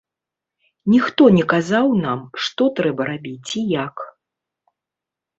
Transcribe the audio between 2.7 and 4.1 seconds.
трэба рабіць і як.